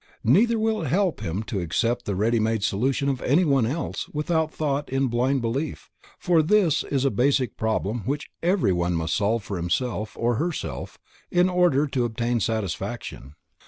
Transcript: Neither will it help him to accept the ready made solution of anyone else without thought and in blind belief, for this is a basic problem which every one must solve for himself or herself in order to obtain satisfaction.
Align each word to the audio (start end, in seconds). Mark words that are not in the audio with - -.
Neither 0.23 0.57
will 0.57 0.81
it 0.81 0.87
help 0.87 1.19
him 1.21 1.43
to 1.43 1.59
accept 1.59 2.05
the 2.05 2.15
ready 2.15 2.39
made 2.39 2.63
solution 2.63 3.07
of 3.07 3.21
anyone 3.21 3.67
else 3.67 4.09
without 4.09 4.51
thought 4.51 4.89
and 4.89 5.03
in 5.03 5.07
blind 5.09 5.43
belief, 5.43 5.91
for 6.17 6.41
this 6.41 6.81
is 6.83 7.05
a 7.05 7.11
basic 7.11 7.55
problem 7.55 7.99
which 7.99 8.31
every 8.41 8.73
one 8.73 8.95
must 8.95 9.13
solve 9.15 9.43
for 9.43 9.57
himself 9.57 10.17
or 10.17 10.37
herself 10.37 10.97
in 11.29 11.49
order 11.49 11.85
to 11.85 12.03
obtain 12.05 12.39
satisfaction. 12.39 13.35